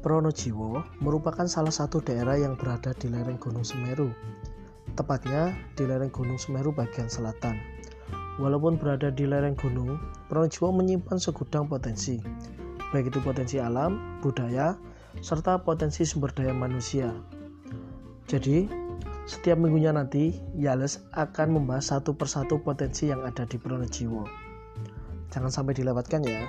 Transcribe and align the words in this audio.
Pronojiwo 0.00 0.80
merupakan 1.04 1.44
salah 1.44 1.68
satu 1.68 2.00
daerah 2.00 2.32
yang 2.40 2.56
berada 2.56 2.96
di 2.96 3.12
lereng 3.12 3.36
Gunung 3.36 3.68
Semeru, 3.68 4.08
tepatnya 4.96 5.52
di 5.76 5.84
lereng 5.84 6.08
Gunung 6.08 6.40
Semeru 6.40 6.72
bagian 6.72 7.12
selatan. 7.12 7.60
Walaupun 8.40 8.80
berada 8.80 9.12
di 9.12 9.28
lereng 9.28 9.52
gunung, 9.60 10.00
Pronojiwo 10.32 10.72
menyimpan 10.72 11.20
segudang 11.20 11.68
potensi, 11.68 12.16
baik 12.96 13.12
itu 13.12 13.20
potensi 13.20 13.60
alam, 13.60 14.24
budaya, 14.24 14.72
serta 15.20 15.60
potensi 15.60 16.08
sumber 16.08 16.32
daya 16.32 16.56
manusia. 16.56 17.12
Jadi, 18.24 18.72
setiap 19.28 19.60
minggunya 19.60 19.92
nanti, 19.92 20.32
Yales 20.56 21.04
akan 21.12 21.60
membahas 21.60 21.92
satu 21.92 22.16
persatu 22.16 22.64
potensi 22.64 23.12
yang 23.12 23.20
ada 23.20 23.44
di 23.44 23.60
Pronojiwo. 23.60 24.24
Jangan 25.28 25.52
sampai 25.52 25.76
dilewatkan 25.76 26.24
ya. 26.24 26.40